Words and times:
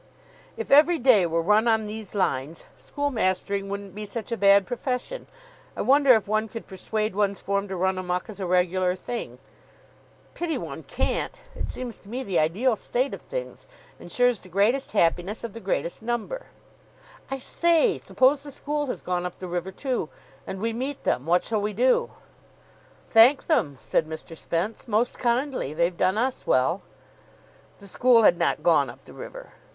"If 0.57 0.71
every 0.71 0.97
day 0.97 1.27
were 1.27 1.43
run 1.43 1.67
on 1.67 1.85
these 1.85 2.15
lines, 2.15 2.65
school 2.75 3.11
mastering 3.11 3.69
wouldn't 3.69 3.93
be 3.93 4.07
such 4.07 4.31
a 4.31 4.35
bad 4.35 4.65
profession. 4.65 5.27
I 5.77 5.81
wonder 5.81 6.11
if 6.15 6.27
one 6.27 6.47
could 6.47 6.65
persuade 6.65 7.13
one's 7.13 7.39
form 7.39 7.67
to 7.67 7.75
run 7.75 7.99
amuck 7.99 8.27
as 8.27 8.39
a 8.39 8.47
regular 8.47 8.95
thing." 8.95 9.37
"Pity 10.33 10.57
one 10.57 10.81
can't. 10.81 11.39
It 11.55 11.69
seems 11.69 11.99
to 11.99 12.09
me 12.09 12.23
the 12.23 12.39
ideal 12.39 12.75
state 12.75 13.13
of 13.13 13.21
things. 13.21 13.67
Ensures 13.99 14.39
the 14.39 14.49
greatest 14.49 14.93
happiness 14.93 15.43
of 15.43 15.53
the 15.53 15.59
greatest 15.59 16.01
number." 16.01 16.47
"I 17.29 17.37
say! 17.37 17.99
Suppose 17.99 18.41
the 18.41 18.51
school 18.51 18.87
has 18.87 19.03
gone 19.03 19.23
up 19.23 19.37
the 19.37 19.47
river, 19.47 19.71
too, 19.71 20.09
and 20.47 20.59
we 20.59 20.73
meet 20.73 21.03
them! 21.03 21.27
What 21.27 21.43
shall 21.43 21.61
we 21.61 21.73
do?" 21.73 22.09
"Thank 23.07 23.45
them," 23.45 23.77
said 23.79 24.07
Mr. 24.09 24.35
Spence, 24.35 24.87
"most 24.87 25.19
kindly. 25.19 25.75
They've 25.75 25.95
done 25.95 26.17
us 26.17 26.47
well." 26.47 26.81
The 27.77 27.85
school 27.85 28.23
had 28.23 28.39
not 28.39 28.63
gone 28.63 28.89
up 28.89 29.05
the 29.05 29.13
river. 29.13 29.51